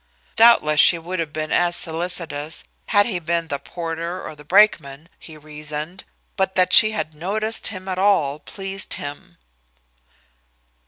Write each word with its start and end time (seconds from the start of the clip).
Doubtless 0.35 0.79
she 0.81 0.97
would 0.97 1.19
have 1.19 1.31
been 1.31 1.51
as 1.51 1.75
solicitous 1.75 2.63
had 2.87 3.05
he 3.05 3.19
been 3.19 3.49
the 3.49 3.59
porter 3.59 4.19
or 4.27 4.33
the 4.35 4.43
brakeman, 4.43 5.09
he 5.19 5.37
reasoned, 5.37 6.05
but 6.35 6.55
that 6.55 6.73
she 6.73 6.89
had 6.89 7.13
noticed 7.13 7.67
him 7.67 7.87
at 7.87 7.99
all 7.99 8.39
pleased 8.39 8.95
him. 8.95 9.37